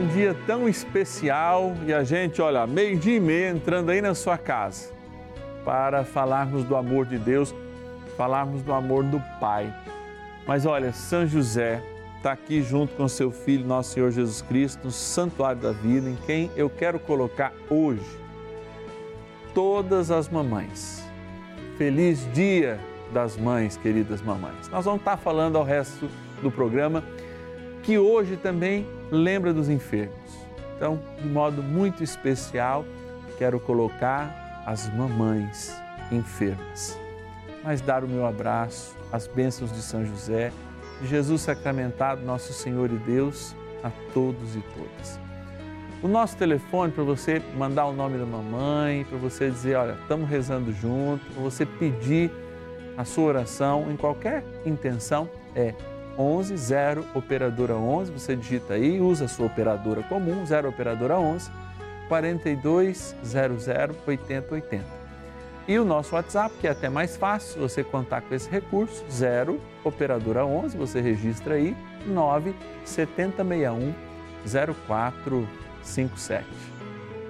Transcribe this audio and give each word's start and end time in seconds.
um 0.00 0.06
dia 0.06 0.34
tão 0.46 0.66
especial 0.66 1.74
e 1.86 1.92
a 1.92 2.02
gente, 2.02 2.40
olha, 2.40 2.66
meio-dia 2.66 3.16
e 3.16 3.20
meia 3.20 3.50
entrando 3.50 3.90
aí 3.90 4.00
na 4.00 4.14
sua 4.14 4.38
casa 4.38 4.90
para 5.62 6.04
falarmos 6.04 6.64
do 6.64 6.74
amor 6.74 7.04
de 7.04 7.18
Deus, 7.18 7.54
falarmos 8.16 8.62
do 8.62 8.72
amor 8.72 9.04
do 9.04 9.20
Pai. 9.38 9.70
Mas 10.46 10.64
olha, 10.64 10.90
São 10.94 11.26
José 11.26 11.82
está 12.16 12.32
aqui 12.32 12.62
junto 12.62 12.94
com 12.94 13.06
seu 13.08 13.30
filho, 13.30 13.66
nosso 13.66 13.92
Senhor 13.92 14.10
Jesus 14.10 14.40
Cristo, 14.40 14.84
no 14.84 14.90
santuário 14.90 15.60
da 15.60 15.72
vida, 15.72 16.08
em 16.08 16.16
quem 16.24 16.50
eu 16.56 16.70
quero 16.70 16.98
colocar 16.98 17.52
hoje 17.68 18.18
todas 19.52 20.10
as 20.10 20.30
mamães. 20.30 21.04
Feliz 21.76 22.26
Dia 22.32 22.80
das 23.12 23.36
Mães, 23.36 23.76
queridas 23.76 24.22
mamães. 24.22 24.66
Nós 24.70 24.86
vamos 24.86 25.00
estar 25.00 25.18
falando 25.18 25.56
ao 25.56 25.64
resto 25.64 26.08
do 26.40 26.50
programa 26.50 27.04
que 27.90 27.98
hoje 27.98 28.36
também 28.36 28.86
lembra 29.10 29.52
dos 29.52 29.68
enfermos. 29.68 30.14
Então, 30.76 31.02
de 31.20 31.26
modo 31.26 31.60
muito 31.60 32.04
especial, 32.04 32.84
quero 33.36 33.58
colocar 33.58 34.62
as 34.64 34.88
mamães 34.94 35.74
enfermas. 36.12 36.96
Mas 37.64 37.80
dar 37.80 38.04
o 38.04 38.08
meu 38.08 38.24
abraço, 38.24 38.96
as 39.10 39.26
bênçãos 39.26 39.72
de 39.72 39.82
São 39.82 40.06
José, 40.06 40.52
de 41.02 41.08
Jesus 41.08 41.40
sacramentado, 41.40 42.22
nosso 42.22 42.52
Senhor 42.52 42.92
e 42.92 42.96
Deus, 42.98 43.56
a 43.82 43.90
todos 44.14 44.54
e 44.54 44.60
todas. 44.60 45.18
O 46.00 46.06
nosso 46.06 46.36
telefone 46.36 46.92
para 46.92 47.02
você 47.02 47.42
mandar 47.56 47.86
o 47.86 47.92
nome 47.92 48.18
da 48.18 48.24
mamãe, 48.24 49.04
para 49.04 49.18
você 49.18 49.50
dizer, 49.50 49.74
olha, 49.74 49.98
estamos 50.00 50.30
rezando 50.30 50.72
junto, 50.72 51.26
para 51.32 51.42
você 51.42 51.66
pedir 51.66 52.30
a 52.96 53.04
sua 53.04 53.24
oração 53.24 53.90
em 53.90 53.96
qualquer 53.96 54.44
intenção 54.64 55.28
é 55.56 55.74
11 56.18 56.56
0 56.56 57.04
operadora 57.14 57.74
11, 57.74 58.12
você 58.12 58.36
digita 58.36 58.74
aí, 58.74 59.00
usa 59.00 59.24
a 59.24 59.28
sua 59.28 59.46
operadora 59.46 60.02
comum, 60.02 60.44
0 60.44 60.68
operadora 60.68 61.18
11 61.18 61.50
4200 62.08 63.66
8080. 64.06 65.00
E 65.68 65.78
o 65.78 65.84
nosso 65.84 66.16
WhatsApp, 66.16 66.52
que 66.60 66.66
é 66.66 66.70
até 66.70 66.88
mais 66.88 67.16
fácil, 67.16 67.60
você 67.60 67.84
contar 67.84 68.22
com 68.22 68.34
esse 68.34 68.50
recurso, 68.50 69.04
0 69.10 69.60
operadora 69.84 70.44
11, 70.44 70.76
você 70.76 71.00
registra 71.00 71.54
aí 71.54 71.76
9 72.06 72.52
7061 72.84 73.94
0457. 74.44 76.44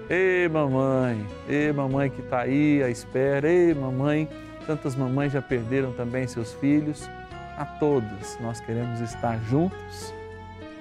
Ei, 0.08 0.48
mamãe, 0.48 1.26
ei, 1.48 1.72
mamãe 1.72 2.10
que 2.10 2.20
está 2.20 2.40
aí 2.40 2.82
à 2.82 2.88
espera, 2.88 3.48
ei, 3.48 3.74
mamãe, 3.74 4.28
tantas 4.66 4.96
mamães 4.96 5.32
já 5.32 5.42
perderam 5.42 5.92
também 5.92 6.26
seus 6.26 6.52
filhos 6.54 7.08
a 7.56 7.64
todos, 7.64 8.38
nós 8.40 8.60
queremos 8.60 9.00
estar 9.00 9.38
juntos 9.44 10.14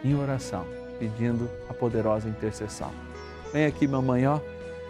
em 0.03 0.15
oração, 0.15 0.65
pedindo 0.97 1.49
a 1.69 1.73
poderosa 1.73 2.27
intercessão. 2.27 2.91
Vem 3.51 3.65
aqui, 3.65 3.87
mamãe, 3.87 4.27
ó, 4.27 4.39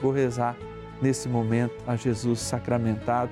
vou 0.01 0.11
rezar 0.11 0.55
nesse 1.01 1.27
momento 1.27 1.75
a 1.87 1.95
Jesus 1.95 2.39
sacramentado, 2.39 3.31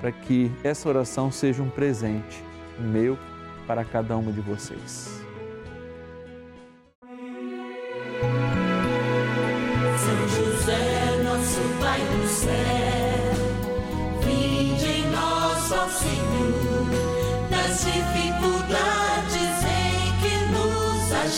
para 0.00 0.10
que 0.12 0.50
essa 0.62 0.88
oração 0.88 1.30
seja 1.30 1.62
um 1.62 1.70
presente 1.70 2.42
meu 2.78 3.18
para 3.66 3.84
cada 3.84 4.16
uma 4.16 4.32
de 4.32 4.40
vocês. 4.40 5.23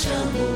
Nos 0.08 0.55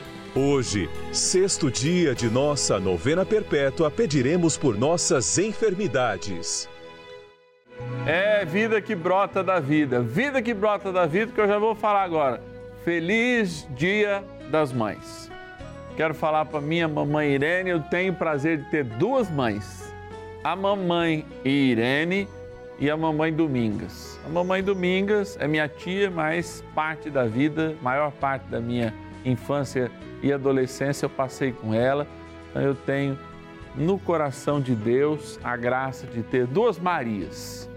Hoje, 0.33 0.89
sexto 1.11 1.69
dia 1.69 2.15
de 2.15 2.29
nossa 2.29 2.79
novena 2.79 3.25
perpétua, 3.25 3.91
pediremos 3.91 4.57
por 4.57 4.77
nossas 4.77 5.37
enfermidades. 5.37 6.69
É 8.07 8.45
vida 8.45 8.81
que 8.81 8.95
brota 8.95 9.43
da 9.43 9.59
vida, 9.59 9.99
vida 9.99 10.41
que 10.41 10.53
brota 10.53 10.89
da 10.89 11.05
vida, 11.05 11.33
que 11.33 11.41
eu 11.41 11.49
já 11.49 11.59
vou 11.59 11.75
falar 11.75 12.03
agora. 12.03 12.41
Feliz 12.85 13.67
Dia 13.71 14.23
das 14.49 14.71
Mães. 14.71 15.29
Quero 15.97 16.13
falar 16.13 16.45
para 16.45 16.61
minha 16.61 16.87
mamãe 16.87 17.33
Irene, 17.33 17.69
eu 17.69 17.81
tenho 17.81 18.13
o 18.13 18.15
prazer 18.15 18.59
de 18.59 18.69
ter 18.71 18.85
duas 18.85 19.29
mães. 19.29 19.93
A 20.45 20.55
mamãe 20.55 21.25
Irene 21.43 22.25
e 22.79 22.89
a 22.89 22.95
mamãe 22.95 23.33
Domingas. 23.33 24.17
A 24.25 24.29
mamãe 24.29 24.63
Domingas 24.63 25.37
é 25.41 25.45
minha 25.45 25.67
tia, 25.67 26.09
mas 26.09 26.63
parte 26.73 27.09
da 27.09 27.25
vida, 27.25 27.75
maior 27.81 28.13
parte 28.13 28.45
da 28.45 28.61
minha 28.61 28.93
infância 29.25 29.91
e 30.21 30.31
adolescência 30.31 31.05
eu 31.05 31.09
passei 31.09 31.51
com 31.51 31.73
ela. 31.73 32.07
Então 32.49 32.61
eu 32.61 32.75
tenho 32.75 33.17
no 33.75 33.97
coração 33.97 34.59
de 34.59 34.75
Deus 34.75 35.39
a 35.43 35.55
graça 35.55 36.05
de 36.07 36.21
ter 36.23 36.45
duas 36.45 36.79
Marias. 36.79 37.69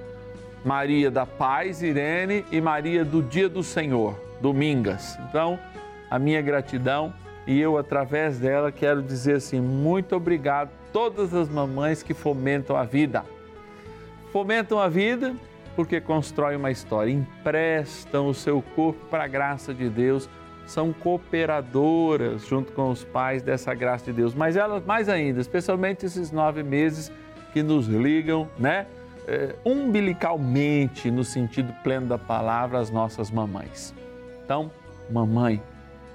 Maria 0.64 1.10
da 1.10 1.26
Paz, 1.26 1.82
Irene, 1.82 2.44
e 2.50 2.60
Maria 2.60 3.04
do 3.04 3.22
Dia 3.22 3.50
do 3.50 3.62
Senhor, 3.62 4.18
Domingas. 4.40 5.18
Então, 5.28 5.58
a 6.10 6.18
minha 6.18 6.40
gratidão 6.40 7.12
e 7.46 7.60
eu, 7.60 7.76
através 7.76 8.38
dela, 8.38 8.72
quero 8.72 9.02
dizer 9.02 9.36
assim: 9.36 9.60
muito 9.60 10.16
obrigado 10.16 10.68
a 10.68 10.92
todas 10.92 11.34
as 11.34 11.48
mamães 11.48 12.02
que 12.02 12.14
fomentam 12.14 12.76
a 12.76 12.84
vida. 12.84 13.24
Fomentam 14.32 14.80
a 14.80 14.88
vida 14.88 15.34
porque 15.76 16.00
constroem 16.00 16.56
uma 16.56 16.70
história, 16.70 17.10
emprestam 17.10 18.28
o 18.28 18.34
seu 18.34 18.62
corpo 18.62 19.04
para 19.10 19.24
a 19.24 19.28
graça 19.28 19.74
de 19.74 19.88
Deus, 19.88 20.28
são 20.66 20.92
cooperadoras 20.92 22.46
junto 22.46 22.72
com 22.72 22.90
os 22.90 23.04
pais 23.04 23.42
dessa 23.42 23.74
graça 23.74 24.06
de 24.06 24.12
Deus. 24.12 24.34
Mas 24.34 24.56
elas, 24.56 24.84
mais 24.84 25.08
ainda, 25.08 25.40
especialmente 25.40 26.06
esses 26.06 26.30
nove 26.30 26.62
meses 26.62 27.12
que 27.52 27.62
nos 27.62 27.86
ligam, 27.86 28.48
né? 28.58 28.86
É, 29.26 29.54
umbilicalmente, 29.64 31.10
no 31.10 31.24
sentido 31.24 31.72
pleno 31.82 32.06
da 32.06 32.18
palavra, 32.18 32.78
as 32.78 32.90
nossas 32.90 33.30
mamães. 33.30 33.94
Então, 34.44 34.70
mamãe, 35.10 35.62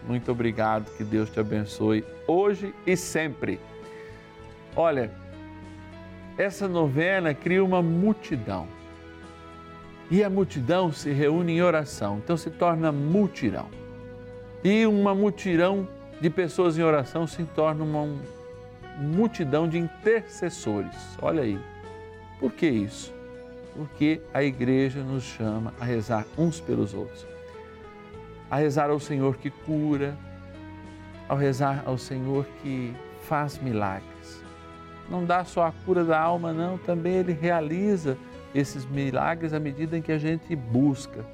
muito 0.07 0.31
obrigado, 0.31 0.85
que 0.95 1.03
Deus 1.03 1.29
te 1.29 1.39
abençoe 1.39 2.05
hoje 2.27 2.73
e 2.85 2.95
sempre. 2.95 3.59
Olha, 4.75 5.11
essa 6.37 6.67
novena 6.67 7.33
cria 7.33 7.63
uma 7.63 7.81
multidão. 7.81 8.67
E 10.11 10.23
a 10.23 10.29
multidão 10.29 10.91
se 10.91 11.11
reúne 11.11 11.53
em 11.53 11.61
oração, 11.61 12.19
então 12.23 12.37
se 12.37 12.49
torna 12.49 12.91
multirão. 12.91 13.67
E 14.63 14.85
uma 14.85 15.15
multidão 15.15 15.87
de 16.19 16.29
pessoas 16.29 16.77
em 16.77 16.83
oração 16.83 17.25
se 17.25 17.43
torna 17.43 17.83
uma 17.83 18.07
multidão 18.97 19.67
de 19.67 19.77
intercessores. 19.77 21.17
Olha 21.21 21.43
aí. 21.43 21.59
Por 22.39 22.51
que 22.51 22.67
isso? 22.67 23.13
Porque 23.75 24.21
a 24.33 24.43
igreja 24.43 25.01
nos 25.01 25.23
chama 25.23 25.73
a 25.79 25.85
rezar 25.85 26.25
uns 26.37 26.59
pelos 26.59 26.93
outros. 26.93 27.25
A 28.51 28.57
rezar 28.57 28.89
ao 28.89 28.99
Senhor 28.99 29.37
que 29.37 29.49
cura, 29.49 30.17
ao 31.27 31.37
rezar 31.37 31.83
ao 31.85 31.97
Senhor 31.97 32.45
que 32.61 32.93
faz 33.23 33.57
milagres. 33.59 34.43
Não 35.09 35.25
dá 35.25 35.43
só 35.45 35.63
a 35.63 35.71
cura 35.71 36.03
da 36.03 36.19
alma, 36.19 36.51
não, 36.51 36.77
também 36.77 37.15
Ele 37.15 37.33
realiza 37.33 38.17
esses 38.53 38.85
milagres 38.85 39.53
à 39.53 39.59
medida 39.59 39.97
em 39.97 40.01
que 40.01 40.11
a 40.11 40.17
gente 40.17 40.55
busca. 40.55 41.25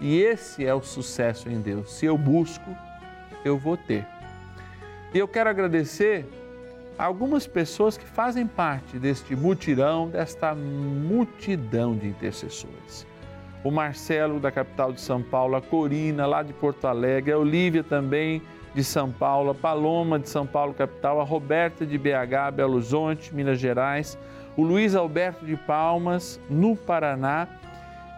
E 0.00 0.20
esse 0.20 0.64
é 0.64 0.74
o 0.74 0.82
sucesso 0.82 1.48
em 1.48 1.60
Deus. 1.60 1.92
Se 1.92 2.06
eu 2.06 2.18
busco, 2.18 2.76
eu 3.44 3.56
vou 3.56 3.76
ter. 3.76 4.06
E 5.14 5.18
eu 5.18 5.26
quero 5.26 5.48
agradecer 5.48 6.26
a 6.98 7.04
algumas 7.04 7.46
pessoas 7.46 7.96
que 7.96 8.04
fazem 8.04 8.46
parte 8.46 8.98
deste 8.98 9.34
mutirão, 9.36 10.08
desta 10.08 10.54
multidão 10.54 11.96
de 11.96 12.08
intercessores. 12.08 13.06
O 13.64 13.70
Marcelo, 13.70 14.38
da 14.38 14.50
capital 14.50 14.92
de 14.92 15.00
São 15.00 15.22
Paulo, 15.22 15.56
a 15.56 15.62
Corina, 15.62 16.26
lá 16.26 16.42
de 16.42 16.52
Porto 16.52 16.86
Alegre, 16.86 17.32
a 17.32 17.38
Olívia 17.38 17.82
também, 17.82 18.42
de 18.74 18.84
São 18.84 19.10
Paulo, 19.10 19.50
a 19.50 19.54
Paloma, 19.54 20.18
de 20.18 20.28
São 20.28 20.46
Paulo, 20.46 20.74
capital, 20.74 21.20
a 21.20 21.24
Roberta, 21.24 21.86
de 21.86 21.96
BH, 21.96 22.52
Belo 22.54 22.74
Horizonte, 22.74 23.34
Minas 23.34 23.58
Gerais, 23.58 24.18
o 24.56 24.62
Luiz 24.62 24.94
Alberto 24.94 25.44
de 25.44 25.56
Palmas, 25.56 26.40
no 26.48 26.76
Paraná, 26.76 27.48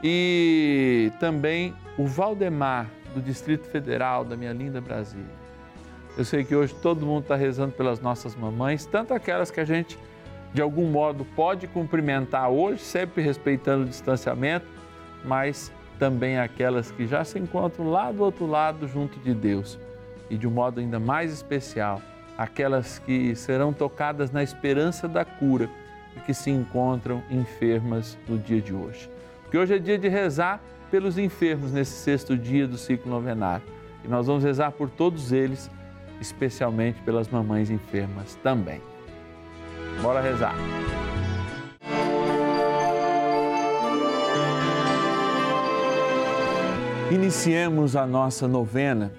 e 0.03 1.11
também 1.19 1.75
o 1.97 2.07
Valdemar, 2.07 2.87
do 3.15 3.21
Distrito 3.21 3.67
Federal, 3.69 4.25
da 4.25 4.37
minha 4.37 4.53
linda 4.53 4.81
Brasília. 4.81 5.39
Eu 6.17 6.25
sei 6.25 6.45
que 6.45 6.55
hoje 6.55 6.75
todo 6.75 7.07
mundo 7.07 7.23
está 7.23 7.37
rezando 7.37 7.73
pelas 7.73 8.01
nossas 8.01 8.35
mamães, 8.35 8.85
tanto 8.85 9.15
aquelas 9.15 9.51
que 9.51 9.61
a 9.61 9.65
gente, 9.65 9.99
de 10.53 10.61
algum 10.61 10.87
modo, 10.87 11.25
pode 11.25 11.67
cumprimentar 11.67 12.51
hoje, 12.51 12.83
sempre 12.83 13.23
respeitando 13.23 13.85
o 13.85 13.89
distanciamento, 13.89 14.67
mas 15.25 15.73
também 15.99 16.39
aquelas 16.39 16.91
que 16.91 17.07
já 17.07 17.25
se 17.25 17.39
encontram 17.39 17.91
lá 17.91 18.11
do 18.13 18.23
outro 18.23 18.47
lado, 18.47 18.87
junto 18.87 19.19
de 19.21 19.35
Deus. 19.35 19.79
E 20.31 20.37
de 20.37 20.47
um 20.47 20.51
modo 20.51 20.81
ainda 20.81 20.99
mais 20.99 21.33
especial, 21.33 22.03
aquelas 22.37 22.99
que 22.99 23.35
serão 23.35 23.73
tocadas 23.73 24.31
na 24.31 24.43
esperança 24.43 25.09
da 25.09 25.25
cura 25.25 25.69
e 26.17 26.21
que 26.21 26.35
se 26.35 26.51
encontram 26.51 27.23
enfermas 27.31 28.19
no 28.29 28.39
dia 28.39 28.61
de 28.61 28.75
hoje. 28.75 29.09
Porque 29.49 29.57
hoje 29.57 29.77
é 29.77 29.79
dia 29.79 29.97
de 29.97 30.09
rezar 30.09 30.61
pelos 30.91 31.17
enfermos 31.17 31.73
nesse 31.73 31.93
sexto 31.93 32.37
dia 32.37 32.69
do 32.69 32.77
ciclo 32.77 33.11
novenário. 33.11 33.65
E 34.05 34.09
nós 34.09 34.27
vamos 34.27 34.45
rezar 34.45 34.73
por 34.73 34.91
todos 34.91 35.33
eles 35.33 35.71
especialmente 36.21 37.01
pelas 37.01 37.29
mamães 37.29 37.71
enfermas 37.71 38.35
também. 38.43 38.83
Bora 40.03 40.21
rezar. 40.21 40.55
Iniciemos 47.11 47.97
a 47.97 48.07
nossa 48.07 48.47
novena 48.47 49.11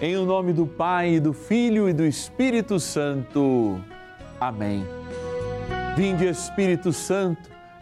em 0.00 0.16
o 0.16 0.24
nome 0.24 0.52
do 0.52 0.68
Pai, 0.68 1.18
do 1.18 1.32
Filho 1.32 1.88
e 1.88 1.92
do 1.92 2.04
Espírito 2.04 2.78
Santo. 2.78 3.80
Amém. 4.40 4.86
Vinde 5.96 6.26
Espírito 6.26 6.92
Santo, 6.92 7.50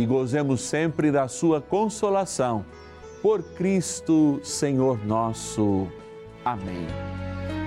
e 0.00 0.06
gozemos 0.06 0.62
sempre 0.62 1.12
da 1.12 1.28
sua 1.28 1.60
consolação. 1.60 2.64
Por 3.20 3.42
Cristo, 3.42 4.40
Senhor 4.42 5.04
nosso. 5.06 5.86
Amém. 6.42 6.86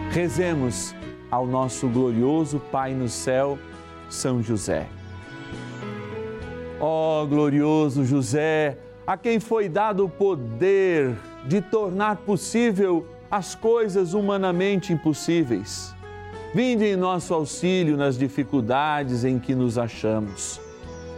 Rezemos 0.10 0.96
ao 1.30 1.46
nosso 1.46 1.88
glorioso 1.88 2.60
Pai 2.72 2.96
no 2.96 3.08
céu, 3.08 3.60
São 4.10 4.42
José. 4.42 4.88
Ó 6.80 7.22
oh, 7.22 7.28
glorioso 7.28 8.04
José, 8.04 8.80
a 9.06 9.16
quem 9.16 9.40
foi 9.40 9.70
dado 9.70 10.06
o 10.06 10.10
poder 10.10 11.16
de 11.46 11.62
tornar 11.62 12.18
possível 12.18 13.06
as 13.30 13.54
coisas 13.54 14.16
humanamente 14.16 14.92
impossíveis. 14.92 15.94
Vinde 16.52 16.86
em 16.86 16.96
nosso 16.96 17.32
auxílio 17.32 17.96
nas 17.96 18.18
dificuldades 18.18 19.24
em 19.24 19.38
que 19.38 19.54
nos 19.54 19.78
achamos. 19.78 20.60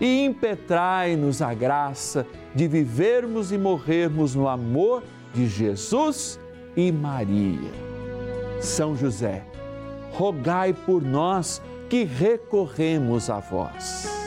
e 0.00 0.24
impetrai-nos 0.24 1.42
a 1.42 1.52
graça 1.52 2.26
de 2.54 2.66
vivermos 2.66 3.52
e 3.52 3.58
morrermos 3.58 4.34
no 4.34 4.48
amor 4.48 5.02
de 5.34 5.46
Jesus 5.46 6.40
e 6.76 6.90
Maria. 6.90 7.70
São 8.60 8.96
José, 8.96 9.44
rogai 10.12 10.72
por 10.72 11.02
nós 11.02 11.60
que 11.88 12.04
recorremos 12.04 13.28
a 13.28 13.40
vós. 13.40 14.20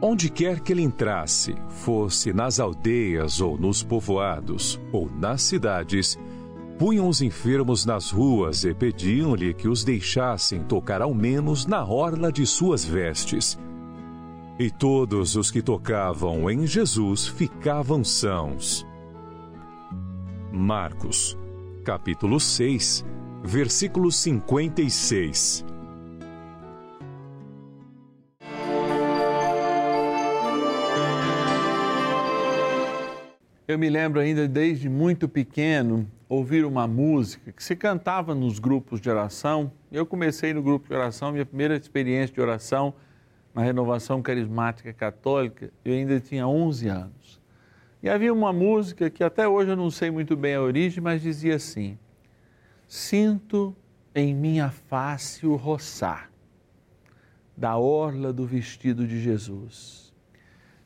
Onde 0.00 0.30
quer 0.30 0.60
que 0.60 0.72
ele 0.72 0.82
entrasse, 0.82 1.54
fosse 1.68 2.32
nas 2.32 2.60
aldeias 2.60 3.40
ou 3.40 3.58
nos 3.58 3.82
povoados 3.82 4.80
ou 4.92 5.10
nas 5.10 5.42
cidades, 5.42 6.18
punham 6.78 7.08
os 7.08 7.20
enfermos 7.20 7.84
nas 7.84 8.10
ruas 8.12 8.62
e 8.62 8.72
pediam-lhe 8.72 9.52
que 9.52 9.66
os 9.66 9.82
deixassem 9.82 10.62
tocar 10.62 11.02
ao 11.02 11.12
menos 11.12 11.66
na 11.66 11.84
orla 11.84 12.30
de 12.30 12.46
suas 12.46 12.84
vestes. 12.84 13.58
E 14.58 14.70
todos 14.70 15.34
os 15.34 15.50
que 15.50 15.60
tocavam 15.60 16.48
em 16.48 16.66
Jesus 16.66 17.26
ficavam 17.26 18.04
sãos. 18.04 18.86
Marcos, 20.52 21.36
capítulo 21.84 22.38
6, 22.38 23.04
versículo 23.42 24.12
56. 24.12 25.64
Eu 33.66 33.78
me 33.78 33.90
lembro 33.90 34.20
ainda 34.20 34.48
desde 34.48 34.88
muito 34.88 35.28
pequeno 35.28 36.08
ouvir 36.28 36.64
uma 36.64 36.86
música 36.86 37.52
que 37.52 37.62
se 37.62 37.74
cantava 37.74 38.34
nos 38.34 38.58
grupos 38.58 39.00
de 39.00 39.08
oração. 39.08 39.72
Eu 39.90 40.04
comecei 40.04 40.52
no 40.52 40.62
grupo 40.62 40.88
de 40.88 40.94
oração, 40.94 41.32
minha 41.32 41.46
primeira 41.46 41.76
experiência 41.76 42.34
de 42.34 42.40
oração 42.40 42.94
na 43.54 43.62
renovação 43.62 44.22
carismática 44.22 44.92
católica, 44.92 45.72
eu 45.84 45.92
ainda 45.94 46.20
tinha 46.20 46.46
11 46.46 46.88
anos. 46.88 47.40
E 48.02 48.08
havia 48.08 48.32
uma 48.32 48.52
música 48.52 49.10
que 49.10 49.24
até 49.24 49.48
hoje 49.48 49.70
eu 49.70 49.76
não 49.76 49.90
sei 49.90 50.10
muito 50.10 50.36
bem 50.36 50.54
a 50.54 50.62
origem, 50.62 51.02
mas 51.02 51.22
dizia 51.22 51.56
assim: 51.56 51.98
Sinto 52.86 53.74
em 54.14 54.34
minha 54.34 54.70
face 54.70 55.46
o 55.46 55.56
roçar 55.56 56.30
da 57.56 57.76
orla 57.76 58.32
do 58.32 58.46
vestido 58.46 59.04
de 59.06 59.20
Jesus. 59.20 60.14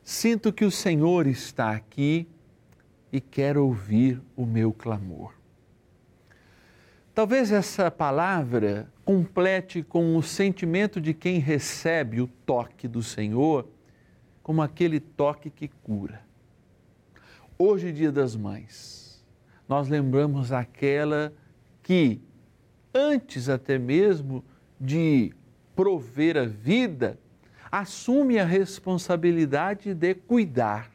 Sinto 0.01 0.51
que 0.51 0.65
o 0.65 0.71
Senhor 0.71 1.27
está 1.27 1.71
aqui 1.71 2.27
e 3.13 3.21
quer 3.21 3.59
ouvir 3.59 4.19
o 4.35 4.43
meu 4.43 4.73
clamor. 4.73 5.35
Talvez 7.13 7.51
essa 7.51 7.91
palavra 7.91 8.91
complete 9.05 9.83
com 9.83 10.17
o 10.17 10.23
sentimento 10.23 10.99
de 10.99 11.13
quem 11.13 11.37
recebe 11.37 12.19
o 12.19 12.25
toque 12.25 12.87
do 12.87 13.03
Senhor, 13.03 13.67
como 14.41 14.63
aquele 14.63 14.99
toque 14.99 15.51
que 15.51 15.67
cura. 15.67 16.21
Hoje, 17.55 17.91
Dia 17.91 18.11
das 18.11 18.35
Mães, 18.35 19.23
nós 19.69 19.87
lembramos 19.87 20.51
aquela 20.51 21.31
que, 21.83 22.19
antes 22.91 23.47
até 23.47 23.77
mesmo 23.77 24.43
de 24.81 25.31
prover 25.75 26.35
a 26.35 26.45
vida, 26.45 27.19
assume 27.71 28.39
a 28.39 28.45
responsabilidade 28.45 29.93
de 29.93 30.15
cuidar. 30.15 30.92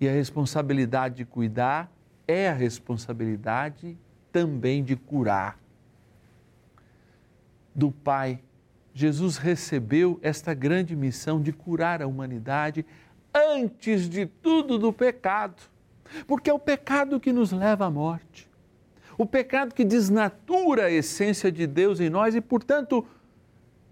E 0.00 0.08
a 0.08 0.12
responsabilidade 0.12 1.16
de 1.16 1.24
cuidar 1.24 1.90
é 2.26 2.48
a 2.48 2.52
responsabilidade 2.52 3.96
também 4.32 4.82
de 4.84 4.96
curar. 4.96 5.58
Do 7.74 7.90
Pai, 7.90 8.40
Jesus 8.92 9.36
recebeu 9.36 10.18
esta 10.22 10.54
grande 10.54 10.96
missão 10.96 11.40
de 11.40 11.52
curar 11.52 12.00
a 12.00 12.06
humanidade 12.06 12.84
antes 13.34 14.08
de 14.08 14.26
tudo 14.26 14.78
do 14.78 14.92
pecado, 14.92 15.62
porque 16.26 16.48
é 16.48 16.52
o 16.52 16.58
pecado 16.58 17.20
que 17.20 17.32
nos 17.32 17.52
leva 17.52 17.84
à 17.84 17.90
morte. 17.90 18.50
O 19.18 19.24
pecado 19.24 19.74
que 19.74 19.84
desnatura 19.84 20.86
a 20.86 20.90
essência 20.90 21.50
de 21.50 21.66
Deus 21.66 22.00
em 22.00 22.10
nós 22.10 22.34
e, 22.34 22.40
portanto, 22.40 23.06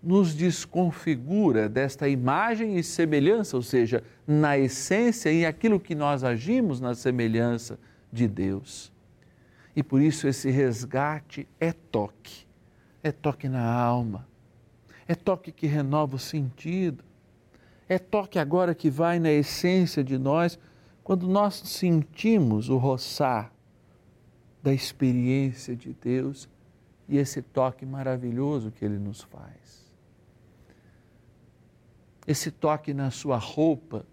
nos 0.04 0.34
desconfigura 0.34 1.68
desta 1.68 2.08
imagem 2.08 2.76
e 2.76 2.82
semelhança, 2.82 3.56
ou 3.56 3.62
seja, 3.62 4.02
na 4.26 4.58
essência 4.58 5.32
e 5.32 5.46
aquilo 5.46 5.80
que 5.80 5.94
nós 5.94 6.22
agimos 6.22 6.80
na 6.80 6.94
semelhança 6.94 7.78
de 8.12 8.28
Deus. 8.28 8.92
E 9.74 9.82
por 9.82 10.00
isso 10.00 10.28
esse 10.28 10.50
resgate 10.50 11.48
é 11.58 11.72
toque, 11.72 12.46
é 13.02 13.10
toque 13.10 13.48
na 13.48 13.64
alma, 13.64 14.28
é 15.08 15.14
toque 15.14 15.50
que 15.50 15.66
renova 15.66 16.16
o 16.16 16.18
sentido, 16.18 17.02
é 17.88 17.98
toque 17.98 18.38
agora 18.38 18.74
que 18.74 18.90
vai 18.90 19.18
na 19.18 19.30
essência 19.30 20.04
de 20.04 20.18
nós, 20.18 20.58
quando 21.02 21.26
nós 21.26 21.54
sentimos 21.54 22.68
o 22.68 22.76
roçar 22.76 23.52
da 24.62 24.72
experiência 24.72 25.76
de 25.76 25.92
Deus 25.92 26.48
e 27.08 27.18
esse 27.18 27.42
toque 27.42 27.84
maravilhoso 27.84 28.70
que 28.70 28.84
Ele 28.84 28.98
nos 28.98 29.20
faz. 29.20 29.83
Esse 32.26 32.50
toque 32.50 32.94
na 32.94 33.10
sua 33.10 33.36
roupa 33.36 34.06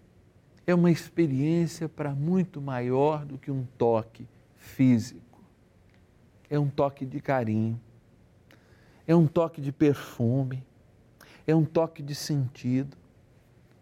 é 0.67 0.75
uma 0.75 0.91
experiência 0.91 1.87
para 1.89 2.13
muito 2.13 2.61
maior 2.61 3.25
do 3.25 3.37
que 3.37 3.49
um 3.49 3.65
toque 3.77 4.27
físico 4.55 5.31
é 6.51 6.59
um 6.59 6.69
toque 6.69 7.05
de 7.05 7.21
carinho, 7.21 7.79
é 9.07 9.15
um 9.15 9.25
toque 9.25 9.61
de 9.61 9.71
perfume, 9.71 10.61
é 11.47 11.55
um 11.55 11.63
toque 11.63 12.03
de 12.03 12.13
sentido, 12.13 12.97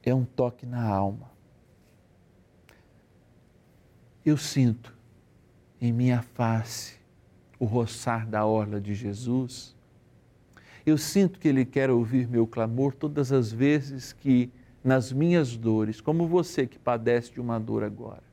é 0.03 0.13
um 0.13 0.24
toque 0.24 0.67
na 0.67 0.88
alma. 0.88 1.31
Eu 4.24 4.38
sinto 4.38 4.95
em 5.81 5.91
minha 5.91 6.21
face 6.21 7.00
o 7.57 7.65
roçar 7.65 8.27
da 8.27 8.45
orla 8.45 8.79
de 8.79 8.93
Jesus. 8.93 9.75
Eu 10.86 10.98
sinto 10.98 11.39
que 11.39 11.48
Ele 11.48 11.65
quer 11.65 11.89
ouvir 11.89 12.27
meu 12.27 12.48
clamor 12.48 12.93
todas 12.93 13.31
as 13.31 13.51
vezes 13.51 14.13
que, 14.13 14.51
nas 14.83 15.12
minhas 15.12 15.55
dores, 15.57 16.01
como 16.01 16.27
você 16.27 16.65
que 16.65 16.79
padece 16.79 17.33
de 17.33 17.41
uma 17.41 17.59
dor 17.59 17.83
agora, 17.83 18.24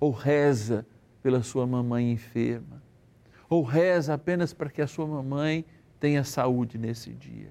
ou 0.00 0.10
reza 0.10 0.86
pela 1.22 1.42
sua 1.42 1.66
mamãe 1.66 2.12
enferma, 2.12 2.82
ou 3.48 3.62
reza 3.62 4.14
apenas 4.14 4.52
para 4.52 4.70
que 4.70 4.82
a 4.82 4.86
sua 4.86 5.06
mamãe 5.06 5.64
tenha 5.98 6.22
saúde 6.22 6.78
nesse 6.78 7.12
dia. 7.12 7.50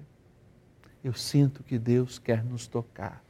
Eu 1.02 1.12
sinto 1.12 1.62
que 1.62 1.78
Deus 1.78 2.18
quer 2.18 2.44
nos 2.44 2.66
tocar. 2.66 3.22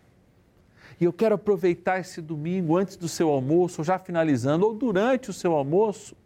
E 1.00 1.04
eu 1.04 1.12
quero 1.12 1.34
aproveitar 1.34 2.00
esse 2.00 2.20
domingo 2.20 2.76
antes 2.76 2.96
do 2.96 3.08
seu 3.08 3.28
almoço, 3.28 3.80
ou 3.80 3.84
já 3.84 3.98
finalizando, 3.98 4.66
ou 4.66 4.74
durante 4.74 5.30
o 5.30 5.32
seu 5.32 5.54
almoço, 5.54 6.16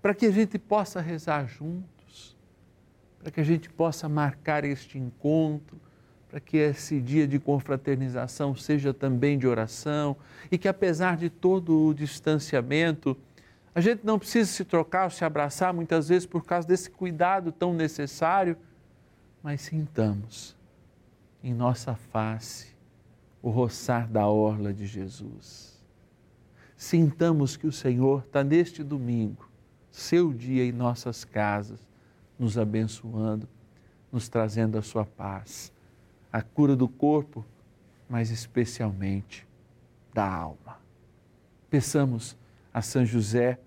para 0.00 0.14
que 0.14 0.26
a 0.26 0.30
gente 0.30 0.58
possa 0.58 1.00
rezar 1.00 1.46
juntos, 1.46 1.99
para 3.20 3.30
que 3.30 3.40
a 3.40 3.44
gente 3.44 3.68
possa 3.68 4.08
marcar 4.08 4.64
este 4.64 4.98
encontro, 4.98 5.78
para 6.28 6.40
que 6.40 6.56
esse 6.56 7.00
dia 7.00 7.28
de 7.28 7.38
confraternização 7.38 8.54
seja 8.54 8.94
também 8.94 9.38
de 9.38 9.46
oração 9.46 10.16
e 10.50 10.56
que, 10.56 10.68
apesar 10.68 11.16
de 11.16 11.28
todo 11.28 11.86
o 11.86 11.94
distanciamento, 11.94 13.16
a 13.74 13.80
gente 13.80 14.04
não 14.04 14.18
precisa 14.18 14.50
se 14.50 14.64
trocar 14.64 15.04
ou 15.04 15.10
se 15.10 15.24
abraçar 15.24 15.72
muitas 15.74 16.08
vezes 16.08 16.26
por 16.26 16.44
causa 16.44 16.66
desse 16.66 16.90
cuidado 16.90 17.52
tão 17.52 17.74
necessário, 17.74 18.56
mas 19.42 19.60
sintamos 19.60 20.56
em 21.42 21.52
nossa 21.52 21.94
face 21.94 22.74
o 23.42 23.50
roçar 23.50 24.08
da 24.08 24.26
orla 24.26 24.72
de 24.72 24.86
Jesus. 24.86 25.78
Sintamos 26.76 27.56
que 27.56 27.66
o 27.66 27.72
Senhor 27.72 28.24
está 28.26 28.42
neste 28.42 28.82
domingo, 28.82 29.48
seu 29.90 30.32
dia 30.32 30.64
em 30.64 30.72
nossas 30.72 31.24
casas, 31.24 31.89
nos 32.40 32.56
abençoando, 32.56 33.46
nos 34.10 34.26
trazendo 34.26 34.78
a 34.78 34.82
sua 34.82 35.04
paz, 35.04 35.70
a 36.32 36.40
cura 36.40 36.74
do 36.74 36.88
corpo, 36.88 37.44
mas 38.08 38.30
especialmente 38.30 39.46
da 40.14 40.26
alma. 40.26 40.78
Peçamos 41.68 42.34
a 42.72 42.80
São 42.80 43.04
José, 43.04 43.58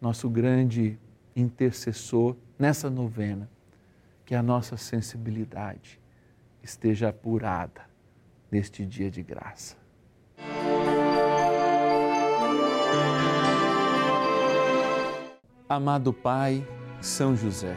nosso 0.00 0.30
grande 0.30 0.96
intercessor, 1.34 2.36
nessa 2.56 2.88
novena, 2.88 3.50
que 4.24 4.36
a 4.36 4.42
nossa 4.42 4.76
sensibilidade 4.76 6.00
esteja 6.62 7.08
apurada 7.08 7.82
neste 8.50 8.86
dia 8.86 9.10
de 9.10 9.20
graça. 9.20 9.76
Amado 15.68 16.12
Pai, 16.12 16.64
São 17.00 17.34
José, 17.34 17.76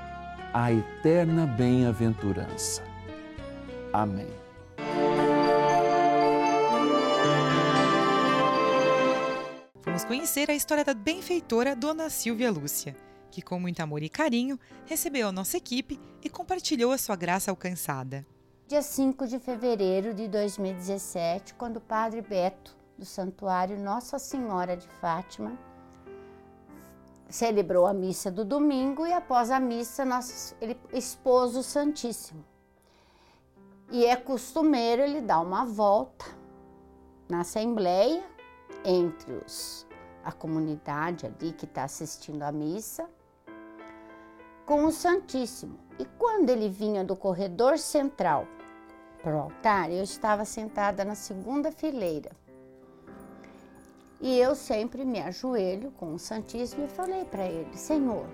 a 0.53 0.71
eterna 0.71 1.45
bem-aventurança. 1.45 2.83
Amém. 3.93 4.27
Vamos 9.83 10.03
conhecer 10.03 10.51
a 10.51 10.53
história 10.53 10.83
da 10.83 10.93
benfeitora 10.93 11.75
Dona 11.75 12.09
Silvia 12.09 12.51
Lúcia, 12.51 12.95
que 13.29 13.41
com 13.41 13.59
muito 13.59 13.79
amor 13.79 14.03
e 14.03 14.09
carinho 14.09 14.59
recebeu 14.85 15.29
a 15.29 15.31
nossa 15.31 15.55
equipe 15.55 15.99
e 16.21 16.29
compartilhou 16.29 16.91
a 16.91 16.97
sua 16.97 17.15
graça 17.15 17.49
alcançada. 17.49 18.25
Dia 18.67 18.81
5 18.81 19.27
de 19.27 19.39
fevereiro 19.39 20.13
de 20.13 20.27
2017, 20.27 21.53
quando 21.53 21.77
o 21.77 21.81
Padre 21.81 22.21
Beto, 22.21 22.75
do 22.97 23.05
Santuário 23.05 23.79
Nossa 23.79 24.19
Senhora 24.19 24.75
de 24.75 24.87
Fátima, 24.99 25.57
celebrou 27.31 27.87
a 27.87 27.93
missa 27.93 28.29
do 28.29 28.43
domingo 28.43 29.07
e 29.07 29.13
após 29.13 29.49
a 29.49 29.59
missa 29.59 30.03
nosso, 30.03 30.55
ele 30.61 30.77
expôs 30.91 31.55
o 31.55 31.63
Santíssimo. 31.63 32.43
E 33.89 34.05
é 34.05 34.15
costumeiro 34.15 35.01
ele 35.01 35.21
dar 35.21 35.41
uma 35.41 35.65
volta 35.65 36.25
na 37.29 37.41
Assembleia 37.41 38.23
entre 38.85 39.33
os, 39.33 39.87
a 40.23 40.31
comunidade 40.31 41.25
ali 41.25 41.53
que 41.53 41.65
está 41.65 41.83
assistindo 41.83 42.43
a 42.43 42.51
missa 42.51 43.09
com 44.65 44.85
o 44.85 44.91
Santíssimo. 44.91 45.79
E 45.99 46.05
quando 46.17 46.49
ele 46.49 46.69
vinha 46.69 47.03
do 47.03 47.15
corredor 47.15 47.77
central 47.77 48.47
para 49.21 49.35
o 49.35 49.39
altar, 49.39 49.91
eu 49.91 50.03
estava 50.03 50.45
sentada 50.45 51.03
na 51.03 51.15
segunda 51.15 51.71
fileira. 51.71 52.31
E 54.21 54.37
eu 54.37 54.53
sempre 54.53 55.03
me 55.03 55.19
ajoelho 55.19 55.91
com 55.97 56.13
o 56.13 56.19
Santíssimo 56.19 56.85
e 56.85 56.87
falei 56.87 57.25
para 57.25 57.45
ele: 57.45 57.75
Senhor, 57.75 58.25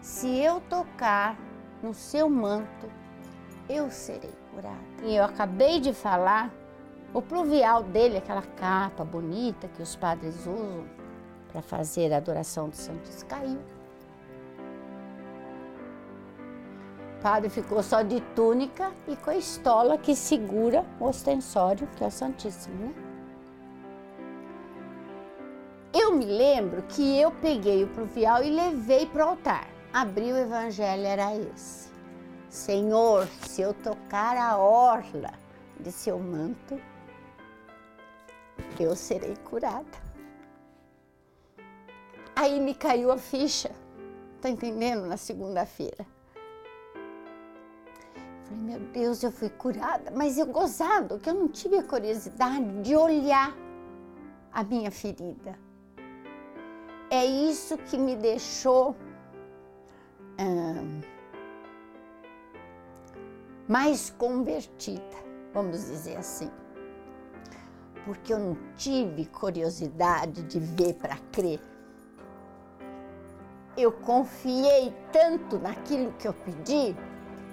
se 0.00 0.28
eu 0.38 0.60
tocar 0.62 1.38
no 1.82 1.94
seu 1.94 2.28
manto, 2.28 2.90
eu 3.68 3.90
serei 3.90 4.32
curada. 4.52 4.76
E 5.04 5.14
eu 5.14 5.24
acabei 5.24 5.78
de 5.78 5.92
falar, 5.92 6.52
o 7.14 7.22
pluvial 7.22 7.82
dele, 7.84 8.18
aquela 8.18 8.42
capa 8.42 9.04
bonita 9.04 9.68
que 9.68 9.82
os 9.82 9.94
padres 9.94 10.34
usam 10.46 10.84
para 11.52 11.62
fazer 11.62 12.12
a 12.12 12.16
adoração 12.16 12.68
do 12.68 12.76
Santíssimo, 12.76 13.30
caiu. 13.30 13.58
O 17.18 17.22
padre 17.22 17.50
ficou 17.50 17.82
só 17.82 18.02
de 18.02 18.20
túnica 18.34 18.90
e 19.06 19.14
com 19.14 19.30
a 19.30 19.36
estola 19.36 19.98
que 19.98 20.16
segura 20.16 20.84
o 20.98 21.04
ostensório, 21.04 21.86
que 21.96 22.02
é 22.02 22.06
o 22.06 22.10
Santíssimo, 22.10 22.74
né? 22.76 23.09
Me 26.20 26.26
lembro 26.26 26.82
que 26.82 27.18
eu 27.18 27.30
peguei 27.30 27.82
o 27.82 27.88
pluvial 27.88 28.44
e 28.44 28.50
levei 28.50 29.06
para 29.06 29.24
o 29.24 29.28
altar. 29.30 29.66
Abri 29.90 30.30
o 30.30 30.36
evangelho, 30.36 31.06
era 31.06 31.34
esse. 31.34 31.88
Senhor, 32.50 33.26
se 33.48 33.62
eu 33.62 33.72
tocar 33.72 34.36
a 34.36 34.58
orla 34.58 35.32
de 35.78 35.90
seu 35.90 36.18
manto, 36.18 36.78
eu 38.78 38.94
serei 38.94 39.34
curada. 39.36 39.98
Aí 42.36 42.60
me 42.60 42.74
caiu 42.74 43.10
a 43.10 43.16
ficha, 43.16 43.70
tá 44.42 44.50
entendendo? 44.50 45.06
Na 45.06 45.16
segunda-feira. 45.16 46.06
Falei, 48.44 48.62
meu 48.62 48.80
Deus, 48.92 49.22
eu 49.22 49.32
fui 49.32 49.48
curada, 49.48 50.10
mas 50.10 50.36
eu 50.36 50.44
gozado, 50.44 51.18
que 51.18 51.30
eu 51.30 51.34
não 51.34 51.48
tive 51.48 51.78
a 51.78 51.82
curiosidade 51.82 52.82
de 52.82 52.94
olhar 52.94 53.56
a 54.52 54.62
minha 54.62 54.90
ferida 54.90 55.69
é 57.10 57.24
isso 57.24 57.76
que 57.76 57.98
me 57.98 58.14
deixou 58.16 58.96
mais 63.70 64.10
convertida, 64.10 65.16
vamos 65.54 65.84
dizer 65.86 66.16
assim. 66.16 66.50
Porque 68.04 68.32
eu 68.32 68.38
não 68.38 68.56
tive 68.76 69.26
curiosidade 69.26 70.42
de 70.42 70.58
ver 70.58 70.94
para 70.94 71.16
crer. 71.30 71.60
Eu 73.76 73.92
confiei 73.92 74.92
tanto 75.12 75.58
naquilo 75.58 76.12
que 76.14 76.26
eu 76.26 76.32
pedi 76.32 76.96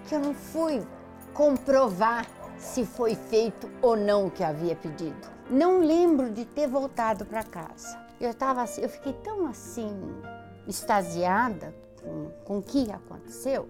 que 0.08 0.16
eu 0.16 0.20
não 0.20 0.34
fui 0.34 0.82
comprovar 1.34 2.26
se 2.58 2.86
foi 2.86 3.14
feito 3.14 3.70
ou 3.82 3.96
não 3.96 4.28
o 4.28 4.32
que 4.32 4.44
havia 4.44 4.76
pedido. 4.76 5.30
Não 5.50 5.82
lembro 5.82 6.32
de 6.32 6.46
ter 6.46 6.68
voltado 6.68 7.26
para 7.26 7.44
casa. 7.44 8.07
Eu 8.20 8.34
tava 8.34 8.62
assim, 8.64 8.82
eu 8.82 8.90
fiquei 8.90 9.14
tão 9.14 9.46
assim 9.46 9.96
extasiada 10.68 11.74
com, 12.02 12.32
com 12.44 12.58
o 12.58 12.64
que 12.64 12.92
aconteceu, 12.92 13.70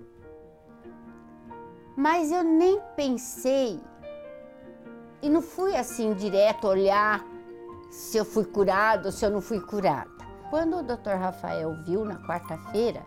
mas 1.95 2.31
eu 2.31 2.43
nem 2.43 2.79
pensei 2.95 3.79
e 5.21 5.29
não 5.29 5.41
fui 5.41 5.75
assim 5.75 6.13
direto 6.13 6.67
olhar 6.67 7.25
se 7.89 8.17
eu 8.17 8.25
fui 8.25 8.45
curado 8.45 9.07
ou 9.07 9.11
se 9.11 9.25
eu 9.25 9.31
não 9.31 9.41
fui 9.41 9.59
curada. 9.59 10.09
Quando 10.49 10.77
o 10.77 10.83
Dr. 10.83 11.15
Rafael 11.19 11.75
viu 11.83 12.05
na 12.05 12.15
quarta-feira 12.25 13.05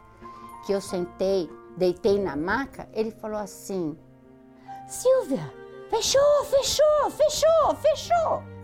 que 0.66 0.72
eu 0.72 0.80
sentei, 0.80 1.48
deitei 1.76 2.18
na 2.20 2.36
maca, 2.36 2.88
ele 2.92 3.10
falou 3.10 3.38
assim: 3.38 3.96
Silvia, 4.86 5.52
fechou, 5.88 6.44
fechou, 6.44 7.10
fechou, 7.10 7.74
fechou. 7.76 8.59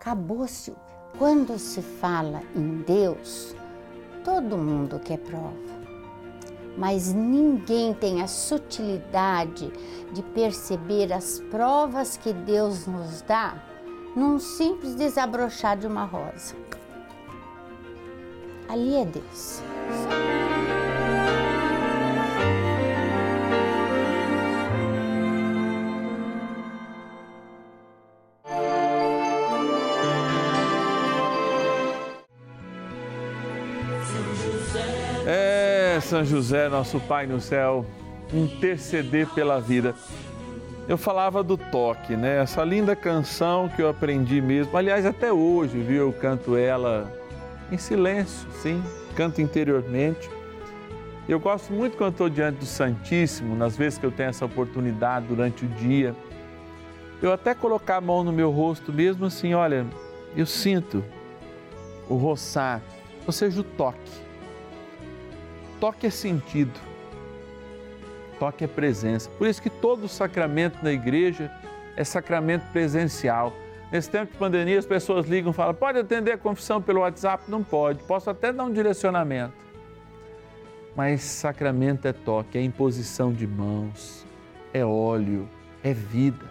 Acabou, 0.00 0.48
Silvia. 0.48 0.82
Quando 1.18 1.58
se 1.58 1.82
fala 1.82 2.42
em 2.56 2.78
Deus, 2.86 3.54
todo 4.24 4.56
mundo 4.56 4.98
quer 4.98 5.18
prova. 5.18 5.52
Mas 6.74 7.12
ninguém 7.12 7.92
tem 7.92 8.22
a 8.22 8.26
sutilidade 8.26 9.70
de 10.14 10.22
perceber 10.22 11.12
as 11.12 11.40
provas 11.50 12.16
que 12.16 12.32
Deus 12.32 12.86
nos 12.86 13.20
dá 13.20 13.62
num 14.16 14.38
simples 14.38 14.94
desabrochar 14.94 15.76
de 15.76 15.86
uma 15.86 16.06
rosa. 16.06 16.56
Ali 18.70 18.94
é 18.94 19.04
Deus. 19.04 19.62
São 36.10 36.24
José, 36.24 36.68
nosso 36.68 36.98
Pai 36.98 37.24
no 37.24 37.40
céu, 37.40 37.86
interceder 38.34 39.28
pela 39.28 39.60
vida. 39.60 39.94
Eu 40.88 40.98
falava 40.98 41.40
do 41.40 41.56
toque, 41.56 42.16
né? 42.16 42.42
Essa 42.42 42.64
linda 42.64 42.96
canção 42.96 43.68
que 43.68 43.80
eu 43.80 43.88
aprendi 43.88 44.40
mesmo. 44.40 44.76
Aliás, 44.76 45.06
até 45.06 45.32
hoje, 45.32 45.78
viu? 45.78 46.06
Eu 46.06 46.12
canto 46.12 46.56
ela 46.56 47.08
em 47.70 47.78
silêncio, 47.78 48.50
sim, 48.60 48.82
canto 49.14 49.40
interiormente. 49.40 50.28
Eu 51.28 51.38
gosto 51.38 51.72
muito 51.72 51.96
quando 51.96 52.14
estou 52.14 52.28
diante 52.28 52.56
do 52.58 52.66
Santíssimo, 52.66 53.54
nas 53.54 53.76
vezes 53.76 53.96
que 53.96 54.04
eu 54.04 54.10
tenho 54.10 54.30
essa 54.30 54.44
oportunidade 54.44 55.26
durante 55.26 55.64
o 55.64 55.68
dia. 55.68 56.12
Eu 57.22 57.32
até 57.32 57.54
colocar 57.54 57.98
a 57.98 58.00
mão 58.00 58.24
no 58.24 58.32
meu 58.32 58.50
rosto 58.50 58.92
mesmo 58.92 59.26
assim, 59.26 59.54
olha, 59.54 59.86
eu 60.36 60.44
sinto 60.44 61.04
o 62.08 62.16
roçar, 62.16 62.82
ou 63.24 63.32
seja, 63.32 63.60
o 63.60 63.62
toque. 63.62 64.29
Toque 65.80 66.06
é 66.06 66.10
sentido, 66.10 66.78
toque 68.38 68.64
é 68.64 68.66
presença. 68.66 69.30
Por 69.30 69.48
isso 69.48 69.62
que 69.62 69.70
todo 69.70 70.06
sacramento 70.06 70.78
na 70.82 70.92
igreja 70.92 71.50
é 71.96 72.04
sacramento 72.04 72.70
presencial. 72.70 73.50
Nesse 73.90 74.10
tempo 74.10 74.30
de 74.30 74.38
pandemia, 74.38 74.78
as 74.78 74.84
pessoas 74.84 75.26
ligam 75.26 75.52
e 75.52 75.54
falam: 75.54 75.74
pode 75.74 75.98
atender 75.98 76.32
a 76.32 76.38
confissão 76.38 76.82
pelo 76.82 77.00
WhatsApp? 77.00 77.44
Não 77.48 77.64
pode. 77.64 78.02
Posso 78.04 78.28
até 78.28 78.52
dar 78.52 78.64
um 78.64 78.72
direcionamento. 78.72 79.54
Mas 80.94 81.22
sacramento 81.22 82.06
é 82.06 82.12
toque, 82.12 82.58
é 82.58 82.62
imposição 82.62 83.32
de 83.32 83.46
mãos, 83.46 84.26
é 84.74 84.84
óleo, 84.84 85.48
é 85.82 85.94
vida. 85.94 86.44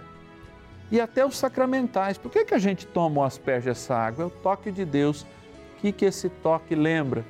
E 0.92 1.00
até 1.00 1.24
os 1.24 1.38
sacramentais. 1.38 2.18
Por 2.18 2.32
que, 2.32 2.46
que 2.46 2.54
a 2.56 2.60
gente 2.60 2.88
toma 2.88 3.20
ou 3.20 3.24
asperge 3.24 3.70
essa 3.70 3.96
água? 3.96 4.24
É 4.24 4.28
o 4.28 4.30
toque 4.32 4.72
de 4.72 4.84
Deus. 4.86 5.22
O 5.22 5.82
que, 5.82 5.92
que 5.92 6.06
esse 6.06 6.30
toque 6.30 6.74
lembra? 6.74 7.24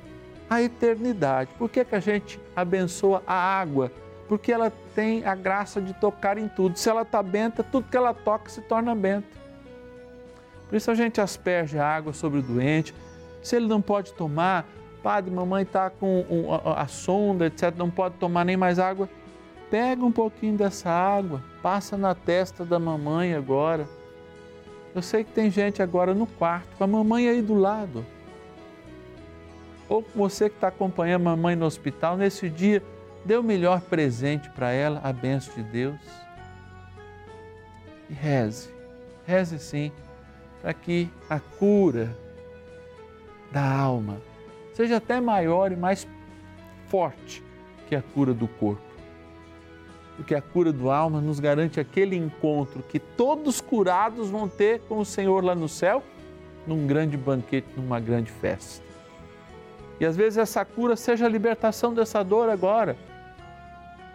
A 0.50 0.60
eternidade. 0.60 1.50
Por 1.56 1.70
que, 1.70 1.84
que 1.84 1.94
a 1.94 2.00
gente 2.00 2.38
abençoa 2.54 3.22
a 3.26 3.34
água? 3.34 3.90
porque 4.30 4.52
ela 4.52 4.72
tem 4.94 5.26
a 5.26 5.34
graça 5.34 5.82
de 5.82 5.92
tocar 5.92 6.38
em 6.38 6.46
tudo. 6.46 6.78
Se 6.78 6.88
ela 6.88 7.02
está 7.02 7.20
benta, 7.20 7.64
tudo 7.64 7.88
que 7.90 7.96
ela 7.96 8.14
toca 8.14 8.48
se 8.48 8.60
torna 8.60 8.94
benta. 8.94 9.26
Por 10.68 10.76
isso 10.76 10.88
a 10.88 10.94
gente 10.94 11.20
asperge 11.20 11.76
a 11.76 11.84
água 11.84 12.12
sobre 12.12 12.38
o 12.38 12.42
doente. 12.42 12.94
Se 13.42 13.56
ele 13.56 13.66
não 13.66 13.82
pode 13.82 14.12
tomar, 14.12 14.64
padre, 15.02 15.34
mamãe 15.34 15.64
está 15.64 15.90
com 15.90 16.24
a 16.76 16.86
sonda, 16.86 17.46
etc., 17.46 17.74
não 17.76 17.90
pode 17.90 18.14
tomar 18.18 18.44
nem 18.44 18.56
mais 18.56 18.78
água. 18.78 19.08
Pega 19.68 20.04
um 20.04 20.12
pouquinho 20.12 20.56
dessa 20.56 20.88
água, 20.88 21.42
passa 21.60 21.96
na 21.96 22.14
testa 22.14 22.64
da 22.64 22.78
mamãe 22.78 23.34
agora. 23.34 23.88
Eu 24.94 25.02
sei 25.02 25.24
que 25.24 25.32
tem 25.32 25.50
gente 25.50 25.82
agora 25.82 26.14
no 26.14 26.28
quarto, 26.28 26.68
com 26.78 26.84
a 26.84 26.86
mamãe 26.86 27.28
aí 27.28 27.42
do 27.42 27.54
lado. 27.54 28.06
Ou 29.90 30.06
você 30.14 30.48
que 30.48 30.54
está 30.54 30.68
acompanhando 30.68 31.22
a 31.22 31.36
mamãe 31.36 31.56
no 31.56 31.66
hospital, 31.66 32.16
nesse 32.16 32.48
dia, 32.48 32.80
dê 33.24 33.36
o 33.36 33.42
melhor 33.42 33.80
presente 33.80 34.48
para 34.50 34.70
ela, 34.70 35.00
a 35.02 35.12
benção 35.12 35.52
de 35.52 35.64
Deus. 35.64 36.00
E 38.08 38.14
reze, 38.14 38.70
reze 39.26 39.58
sim, 39.58 39.90
para 40.62 40.72
que 40.72 41.10
a 41.28 41.40
cura 41.40 42.16
da 43.50 43.68
alma 43.68 44.18
seja 44.74 44.98
até 44.98 45.20
maior 45.20 45.72
e 45.72 45.76
mais 45.76 46.06
forte 46.86 47.42
que 47.88 47.96
a 47.96 48.02
cura 48.02 48.32
do 48.32 48.46
corpo. 48.46 48.80
Porque 50.14 50.36
a 50.36 50.42
cura 50.42 50.72
do 50.72 50.88
alma 50.88 51.20
nos 51.20 51.40
garante 51.40 51.80
aquele 51.80 52.14
encontro 52.14 52.84
que 52.84 53.00
todos 53.00 53.60
curados 53.60 54.30
vão 54.30 54.48
ter 54.48 54.82
com 54.82 54.98
o 54.98 55.04
Senhor 55.04 55.42
lá 55.42 55.54
no 55.56 55.68
céu, 55.68 56.00
num 56.64 56.86
grande 56.86 57.16
banquete, 57.16 57.66
numa 57.76 57.98
grande 57.98 58.30
festa. 58.30 58.89
E 60.00 60.06
às 60.06 60.16
vezes 60.16 60.38
essa 60.38 60.64
cura 60.64 60.96
seja 60.96 61.26
a 61.26 61.28
libertação 61.28 61.92
dessa 61.92 62.24
dor 62.24 62.48
agora, 62.48 62.96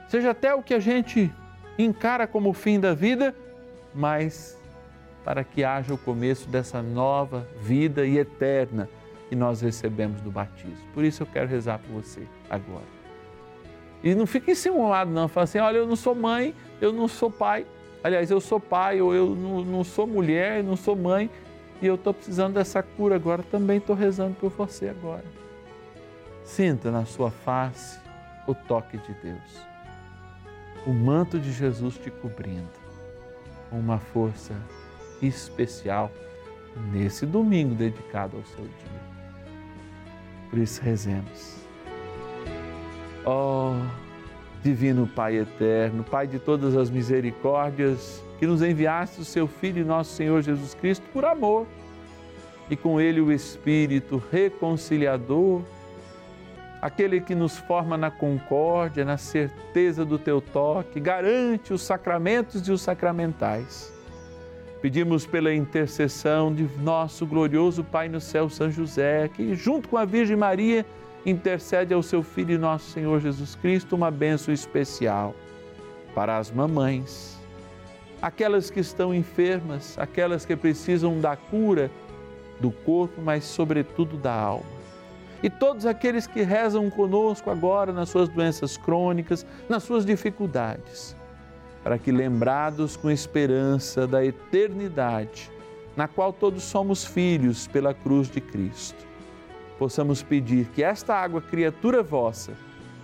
seja 0.10 0.32
até 0.32 0.54
o 0.54 0.64
que 0.64 0.74
a 0.74 0.80
gente 0.80 1.32
encara 1.78 2.26
como 2.26 2.50
o 2.50 2.54
fim 2.54 2.80
da 2.80 2.96
vida, 2.96 3.36
mas 3.94 4.60
para 5.24 5.44
que 5.44 5.64
haja 5.64 5.94
o 5.94 5.98
começo 5.98 6.50
dessa 6.50 6.82
nova 6.82 7.48
vida 7.62 8.06
e 8.06 8.18
eterna 8.18 8.90
que 9.30 9.36
nós 9.36 9.62
recebemos 9.62 10.22
do 10.22 10.32
batismo. 10.32 10.78
Por 10.94 11.04
isso 11.04 11.24
eu 11.24 11.28
quero 11.28 11.48
rezar 11.48 11.80
por 11.80 12.02
você 12.02 12.24
agora. 12.50 12.96
E 14.04 14.14
não 14.14 14.28
fique 14.28 14.54
simulado, 14.56 15.12
não. 15.12 15.28
Fala 15.28 15.46
assim: 15.46 15.58
olha, 15.58 15.78
eu 15.78 15.88
não 15.88 15.96
sou 15.96 16.14
mãe, 16.14 16.54
eu 16.80 16.94
não 16.94 17.08
sou 17.08 17.32
pai. 17.32 17.66
Aliás, 18.04 18.30
eu 18.30 18.40
sou 18.40 18.60
pai, 18.60 19.02
ou 19.02 19.16
eu 19.16 19.36
não, 19.36 19.66
não 19.66 19.84
sou 19.84 20.06
mulher, 20.06 20.64
não 20.64 20.76
sou 20.76 20.96
mãe, 20.96 21.28
e 21.82 21.88
eu 21.88 21.96
estou 21.96 22.14
precisando 22.14 22.54
dessa 22.54 22.84
cura 22.84 23.16
agora. 23.16 23.42
Também 23.42 23.78
estou 23.78 23.96
rezando 23.96 24.36
por 24.36 24.52
você 24.52 24.90
agora. 24.90 25.24
Sinta 26.46 26.92
na 26.92 27.06
sua 27.06 27.32
face 27.32 28.00
o 28.48 28.54
toque 28.54 28.98
de 29.00 29.14
Deus, 29.16 29.68
o 30.86 30.92
manto 30.92 31.40
de 31.40 31.52
Jesus 31.52 31.98
te 31.98 32.12
cobrindo, 32.12 32.70
com 33.70 33.80
uma 33.80 33.98
força 33.98 34.54
especial 35.22 36.12
nesse 36.94 37.26
domingo 37.26 37.74
dedicado 37.74 38.38
ao 38.38 38.46
seu 38.46 38.64
dia. 38.64 39.02
Por 40.52 40.60
isso, 40.60 40.82
rezemos. 40.84 41.58
Ó 43.26 43.72
oh, 43.72 43.76
Divino 44.62 45.08
Pai 45.08 45.38
eterno, 45.38 46.04
Pai 46.04 46.28
de 46.28 46.38
todas 46.38 46.76
as 46.76 46.92
misericórdias, 46.92 48.24
que 48.38 48.46
nos 48.46 48.62
enviaste 48.62 49.20
o 49.20 49.26
seu 49.26 49.48
Filho, 49.48 49.84
nosso 49.84 50.14
Senhor 50.14 50.44
Jesus 50.44 50.76
Cristo, 50.76 51.04
por 51.12 51.26
amor, 51.26 51.66
e 52.70 52.76
com 52.76 53.02
ele 53.02 53.20
o 53.20 53.32
Espírito 53.32 54.22
reconciliador, 54.32 55.64
aquele 56.86 57.20
que 57.20 57.34
nos 57.34 57.58
forma 57.58 57.98
na 57.98 58.12
concórdia, 58.12 59.04
na 59.04 59.18
certeza 59.18 60.06
do 60.06 60.20
teu 60.20 60.40
toque, 60.40 61.00
garante 61.00 61.74
os 61.74 61.82
sacramentos 61.82 62.68
e 62.68 62.72
os 62.72 62.80
sacramentais. 62.80 63.92
Pedimos 64.84 65.26
pela 65.26 65.52
intercessão 65.52 66.54
de 66.54 66.70
nosso 66.78 67.26
glorioso 67.26 67.84
Pai 67.84 68.08
no 68.08 68.22
céu, 68.22 68.52
São 68.52 68.70
José, 68.70 69.28
que 69.30 69.56
junto 69.56 69.90
com 69.90 69.98
a 69.98 70.06
Virgem 70.06 70.36
Maria 70.36 70.86
intercede 71.26 71.92
ao 71.92 72.04
seu 72.04 72.22
Filho 72.22 72.60
nosso 72.60 72.92
Senhor 72.92 73.20
Jesus 73.20 73.56
Cristo 73.56 73.96
uma 73.96 74.12
bênção 74.12 74.54
especial 74.54 75.34
para 76.14 76.38
as 76.38 76.52
mamães, 76.52 77.36
aquelas 78.22 78.70
que 78.70 78.80
estão 78.80 79.12
enfermas, 79.12 79.98
aquelas 79.98 80.46
que 80.46 80.56
precisam 80.56 81.20
da 81.20 81.36
cura 81.36 81.90
do 82.60 82.70
corpo, 82.70 83.24
mas 83.24 83.44
sobretudo 83.44 84.18
da 84.18 84.36
alma. 84.36 84.85
E 85.46 85.50
todos 85.50 85.86
aqueles 85.86 86.26
que 86.26 86.42
rezam 86.42 86.90
conosco 86.90 87.52
agora 87.52 87.94
nas 87.94 88.10
suas 88.10 88.28
doenças 88.28 88.78
crônicas, 88.78 89.46
nas 89.70 89.84
suas 89.84 90.04
dificuldades, 90.04 91.16
para 91.84 92.00
que, 92.00 92.12
lembrados 92.12 92.98
com 92.98 93.12
esperança 93.12 94.08
da 94.08 94.26
eternidade, 94.26 95.52
na 95.96 96.08
qual 96.08 96.34
todos 96.34 96.64
somos 96.64 97.06
filhos 97.06 97.68
pela 97.68 97.94
cruz 97.94 98.28
de 98.28 98.42
Cristo, 98.42 99.06
possamos 99.78 100.24
pedir 100.24 100.66
que 100.70 100.82
esta 100.82 101.14
água, 101.14 101.40
criatura 101.40 102.02
vossa, 102.02 102.54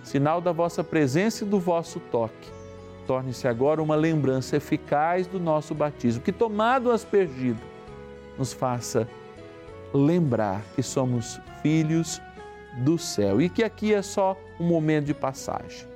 sinal 0.02 0.40
da 0.40 0.50
vossa 0.50 0.82
presença 0.82 1.44
e 1.44 1.46
do 1.46 1.60
vosso 1.60 2.00
toque, 2.10 2.50
torne-se 3.06 3.46
agora 3.46 3.80
uma 3.80 3.94
lembrança 3.94 4.56
eficaz 4.56 5.28
do 5.28 5.38
nosso 5.38 5.76
batismo, 5.76 6.20
que 6.20 6.32
tomado 6.32 6.90
aspergido, 6.90 7.60
nos 8.36 8.52
faça 8.52 9.06
lembrar 9.94 10.60
que 10.74 10.82
somos 10.82 11.38
filhos 11.62 12.20
do 12.78 12.98
céu 12.98 13.40
e 13.40 13.48
que 13.48 13.62
aqui 13.62 13.92
é 13.92 14.02
só 14.02 14.36
um 14.58 14.64
momento 14.64 15.06
de 15.06 15.14
passagem. 15.14 15.86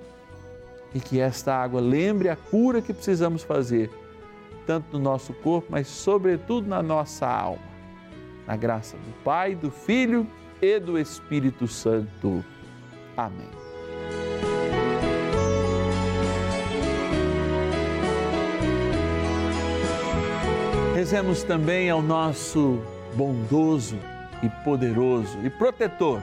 E 0.95 1.01
que 1.01 1.21
esta 1.21 1.55
água 1.55 1.81
lembre 1.81 2.29
a 2.29 2.37
cura 2.37 2.81
que 2.81 2.93
precisamos 2.93 3.43
fazer, 3.43 3.91
tanto 4.67 4.87
no 4.93 4.99
nosso 4.99 5.33
corpo, 5.35 5.69
mas 5.71 5.87
sobretudo 5.87 6.69
na 6.69 6.83
nossa 6.83 7.27
alma. 7.27 7.77
Na 8.47 8.57
graça 8.57 8.97
do 8.97 9.25
Pai, 9.25 9.55
do 9.55 9.71
Filho 9.71 10.27
e 10.63 10.79
do 10.79 10.99
Espírito 10.99 11.67
Santo. 11.67 12.45
Amém. 13.17 13.67
Rezemos 20.95 21.43
também 21.43 21.91
ao 21.91 22.01
nosso 22.01 22.81
bondoso 23.15 23.99
e 24.43 24.49
poderoso 24.65 25.39
e 25.45 25.51
protetor, 25.51 26.23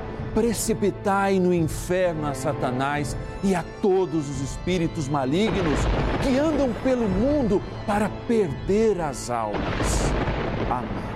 precipitai 0.33 1.39
no 1.39 1.53
inferno 1.53 2.27
a 2.27 2.33
Satanás 2.33 3.15
e 3.43 3.53
a 3.55 3.63
todos 3.81 4.29
os 4.29 4.41
espíritos 4.41 5.07
malignos 5.07 5.79
que 6.23 6.37
andam 6.37 6.71
pelo 6.83 7.07
mundo 7.07 7.61
para 7.85 8.09
perder 8.27 8.99
as 9.01 9.29
almas. 9.29 10.11
Amém. 10.69 11.11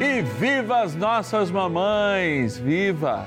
E 0.00 0.22
viva 0.22 0.82
as 0.82 0.94
nossas 0.94 1.50
mamães! 1.50 2.58
Viva! 2.58 3.26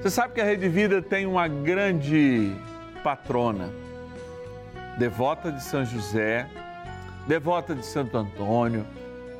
Você 0.00 0.10
sabe 0.10 0.34
que 0.34 0.40
a 0.40 0.44
Rede 0.44 0.68
Vida 0.68 1.00
tem 1.00 1.26
uma 1.26 1.48
grande 1.48 2.52
patrona, 3.02 3.70
devota 4.98 5.50
de 5.50 5.62
São 5.62 5.84
José, 5.84 6.48
devota 7.26 7.74
de 7.74 7.84
Santo 7.84 8.16
Antônio, 8.16 8.86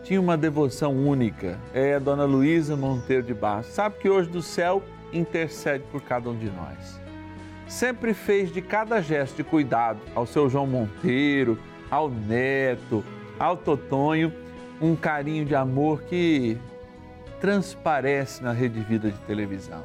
tinha 0.03 0.21
uma 0.21 0.37
devoção 0.37 0.95
única, 0.95 1.59
é 1.75 1.95
a 1.95 1.99
Dona 1.99 2.25
Luísa 2.25 2.77
Monteiro 2.77 3.23
de 3.23 3.35
Barros. 3.35 3.67
Sabe 3.67 3.97
que 3.99 4.09
hoje 4.09 4.29
do 4.29 4.43
céu 4.43 4.83
intercede 5.13 5.85
por 5.91 6.01
cada 6.03 6.29
um 6.29 6.37
de 6.37 6.51
nós. 6.51 7.01
Sempre 7.67 8.15
fez 8.15 8.53
de 8.53 8.63
cada 8.63 9.01
gesto 9.01 9.37
de 9.37 9.45
cuidado 9.45 9.99
ao 10.15 10.27
seu 10.27 10.49
João 10.49 10.67
Monteiro, 10.67 11.59
ao 11.91 12.09
neto, 12.09 13.05
ao 13.39 13.57
Totonho 13.57 14.33
um 14.81 14.95
carinho 14.95 15.45
de 15.45 15.55
amor 15.55 16.03
que 16.03 16.59
transparece 17.41 18.43
na 18.43 18.53
Rede 18.53 18.81
Vida 18.81 19.11
de 19.11 19.19
televisão. 19.21 19.83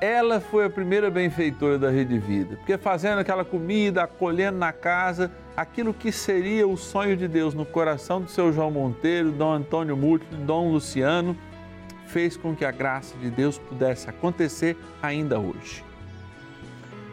Ela 0.00 0.40
foi 0.40 0.64
a 0.64 0.70
primeira 0.70 1.10
benfeitora 1.10 1.78
da 1.78 1.90
Rede 1.90 2.18
Vida, 2.18 2.56
porque 2.56 2.78
fazendo 2.78 3.18
aquela 3.18 3.44
comida, 3.44 4.04
acolhendo 4.04 4.58
na 4.58 4.72
casa, 4.72 5.30
aquilo 5.56 5.92
que 5.92 6.10
seria 6.10 6.66
o 6.66 6.76
sonho 6.76 7.16
de 7.16 7.28
Deus 7.28 7.54
no 7.54 7.66
coração 7.66 8.20
do 8.20 8.30
seu 8.30 8.52
João 8.52 8.70
Monteiro, 8.70 9.32
Dom 9.32 9.52
Antônio 9.52 9.96
Múltiplo, 9.96 10.38
Dom 10.38 10.72
Luciano, 10.72 11.36
fez 12.06 12.36
com 12.36 12.54
que 12.54 12.64
a 12.64 12.70
graça 12.70 13.16
de 13.18 13.30
Deus 13.30 13.58
pudesse 13.58 14.08
acontecer 14.10 14.76
ainda 15.02 15.38
hoje. 15.38 15.84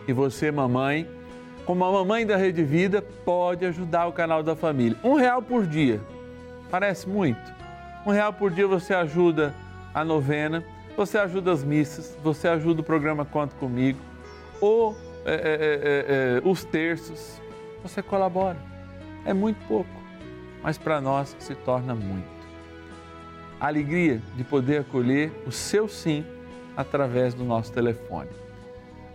E 0.07 0.13
você, 0.13 0.51
mamãe, 0.51 1.07
como 1.65 1.83
a 1.83 1.91
mamãe 1.91 2.25
da 2.25 2.37
Rede 2.37 2.63
Vida, 2.63 3.01
pode 3.01 3.65
ajudar 3.65 4.07
o 4.07 4.13
canal 4.13 4.41
da 4.41 4.55
família. 4.55 4.97
Um 5.03 5.15
real 5.15 5.41
por 5.41 5.67
dia. 5.67 5.99
Parece 6.71 7.07
muito? 7.07 7.39
Um 8.05 8.11
real 8.11 8.31
por 8.31 8.49
dia 8.49 8.65
você 8.65 8.93
ajuda 8.93 9.53
a 9.93 10.03
novena, 10.05 10.63
você 10.95 11.17
ajuda 11.17 11.51
as 11.51 11.63
missas, 11.63 12.17
você 12.23 12.47
ajuda 12.47 12.81
o 12.81 12.83
programa 12.83 13.25
Conta 13.25 13.55
Comigo, 13.57 13.99
ou 14.61 14.95
é, 15.25 15.33
é, 15.33 16.41
é, 16.41 16.49
os 16.49 16.63
terços. 16.63 17.41
Você 17.87 18.01
colabora. 18.03 18.57
É 19.25 19.33
muito 19.33 19.65
pouco, 19.65 19.89
mas 20.61 20.77
para 20.77 20.99
nós 20.99 21.33
se 21.39 21.55
torna 21.55 21.95
muito. 21.95 22.27
A 23.59 23.67
alegria 23.67 24.21
de 24.35 24.43
poder 24.43 24.81
acolher 24.81 25.31
o 25.45 25.51
seu 25.51 25.87
sim 25.87 26.25
através 26.75 27.33
do 27.33 27.45
nosso 27.45 27.71
telefone. 27.71 28.29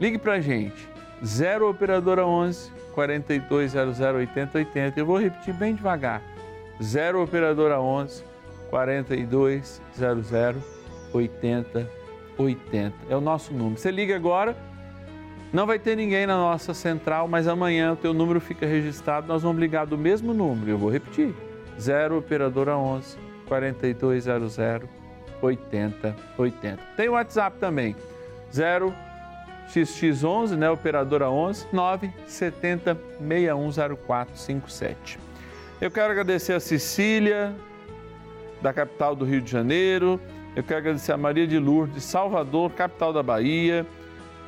Ligue 0.01 0.17
para 0.17 0.33
a 0.33 0.41
gente, 0.41 0.89
0 1.23 1.69
Operadora 1.69 2.27
11 2.27 2.73
4200 2.95 4.01
8080. 4.01 4.99
Eu 4.99 5.07
vou 5.07 5.19
repetir 5.19 5.53
bem 5.55 5.75
devagar. 5.75 6.23
0 6.83 7.23
Operadora 7.23 7.79
11 7.79 8.25
4200 8.71 9.81
8080. 11.13 12.97
É 13.11 13.15
o 13.15 13.21
nosso 13.21 13.53
número. 13.53 13.79
Você 13.79 13.91
liga 13.91 14.17
agora, 14.17 14.57
não 15.53 15.67
vai 15.67 15.79
ter 15.79 15.97
ninguém 15.97 16.27
na 16.27 16.37
nossa 16.37 16.73
central, 16.73 17.29
mas 17.29 17.47
amanhã 17.47 17.93
o 17.93 17.97
teu 17.97 18.15
número 18.15 18.41
fica 18.41 18.67
registrado, 18.67 19.27
nós 19.27 19.43
vamos 19.43 19.61
ligar 19.61 19.87
do 19.87 19.99
mesmo 19.99 20.33
número. 20.33 20.71
Eu 20.71 20.79
vou 20.79 20.91
repetir. 20.91 21.35
0 21.81 22.19
Operadora 22.19 22.77
11 22.77 23.19
4200 23.47 24.59
8080. 25.43 26.79
Tem 26.97 27.09
o 27.09 27.12
WhatsApp 27.12 27.59
também. 27.59 27.97
0 28.53 28.95
XX11, 29.69 30.57
né, 30.57 30.71
operadora 30.71 31.31
11 31.31 31.67
970 31.73 32.99
610457. 33.21 35.19
Eu 35.81 35.91
quero 35.91 36.12
agradecer 36.12 36.53
a 36.53 36.61
Cecília, 36.61 37.55
da 38.61 38.73
capital 38.73 39.17
do 39.17 39.25
Rio 39.25 39.41
de 39.41 39.51
Janeiro. 39.51 40.21
Eu 40.55 40.62
quero 40.62 40.79
agradecer 40.79 41.12
a 41.12 41.17
Maria 41.17 41.47
de 41.47 41.59
Lourdes, 41.59 42.05
Salvador, 42.05 42.71
capital 42.73 43.12
da 43.12 43.23
Bahia. 43.23 43.87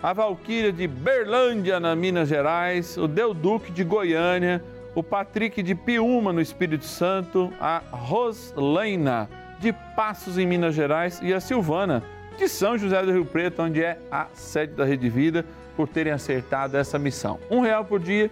A 0.04 0.12
Valquíria 0.12 0.70
de 0.70 0.86
Berlândia, 0.86 1.80
na 1.80 1.96
Minas 1.96 2.28
Gerais. 2.28 2.98
O 2.98 3.08
Duque 3.08 3.72
de 3.72 3.82
Goiânia. 3.82 4.62
O 4.94 5.02
Patrick 5.02 5.62
de 5.62 5.74
Piúma, 5.74 6.30
no 6.30 6.42
Espírito 6.42 6.84
Santo. 6.84 7.50
A 7.58 7.80
Roslaina 7.90 9.30
de 9.58 9.72
Passos, 9.96 10.36
em 10.36 10.46
Minas 10.46 10.74
Gerais. 10.74 11.22
E 11.22 11.32
a 11.32 11.40
Silvana 11.40 12.02
de 12.36 12.50
São 12.50 12.76
José 12.76 13.02
do 13.02 13.12
Rio 13.12 13.24
Preto, 13.24 13.62
onde 13.62 13.82
é 13.82 13.98
a 14.10 14.26
sede 14.34 14.74
da 14.74 14.84
Rede 14.84 15.08
Vida, 15.08 15.42
por 15.74 15.88
terem 15.88 16.12
acertado 16.12 16.76
essa 16.76 16.98
missão. 16.98 17.40
Um 17.50 17.60
real 17.60 17.86
por 17.86 17.98
dia 17.98 18.30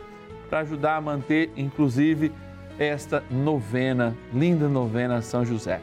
para 0.51 0.59
ajudar 0.59 0.97
a 0.97 1.01
manter, 1.01 1.51
inclusive, 1.57 2.31
esta 2.79 3.25
novena, 3.31 4.15
linda 4.31 4.69
novena 4.69 5.23
São 5.23 5.43
José. 5.43 5.81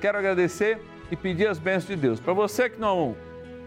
Quero 0.00 0.18
agradecer 0.18 0.78
e 1.10 1.16
pedir 1.16 1.48
as 1.48 1.58
bênçãos 1.58 1.88
de 1.88 1.96
Deus. 1.96 2.20
Para 2.20 2.32
você 2.32 2.70
que 2.70 2.78
não 2.78 3.16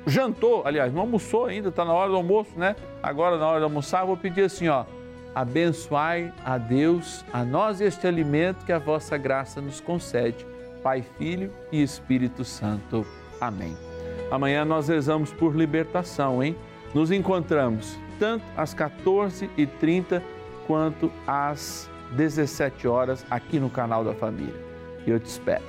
jantou, 0.06 0.64
aliás, 0.66 0.94
não 0.94 1.02
almoçou 1.02 1.46
ainda, 1.46 1.70
está 1.70 1.86
na 1.86 1.94
hora 1.94 2.10
do 2.10 2.16
almoço, 2.16 2.52
né? 2.58 2.76
Agora 3.02 3.38
na 3.38 3.48
hora 3.48 3.60
de 3.60 3.64
almoçar, 3.64 4.06
vou 4.06 4.18
pedir 4.18 4.44
assim, 4.44 4.68
ó. 4.68 4.86
Abençoai 5.34 6.34
a 6.44 6.58
Deus, 6.58 7.24
a 7.32 7.44
nós 7.44 7.82
este 7.82 8.08
alimento 8.08 8.66
que 8.66 8.72
a 8.72 8.80
vossa 8.80 9.18
graça 9.18 9.62
nos 9.62 9.80
concede. 9.80 10.46
Pai, 10.82 11.04
Filho 11.18 11.52
e 11.72 11.82
Espírito 11.82 12.44
Santo. 12.44 13.06
Amém. 13.40 13.78
Amanhã 14.32 14.66
nós 14.66 14.88
rezamos 14.88 15.32
por 15.32 15.56
libertação, 15.56 16.44
hein? 16.44 16.56
Nos 16.94 17.12
encontramos 17.12 17.98
tanto 18.20 18.44
às 18.58 18.76
14h30 18.76 20.22
quanto 20.68 21.12
às 21.26 21.90
17 22.12 22.88
horas 22.88 23.26
aqui 23.30 23.60
no 23.60 23.70
canal 23.70 24.04
da 24.04 24.14
Família. 24.14 24.54
Eu 25.06 25.20
te 25.20 25.26
espero. 25.26 25.64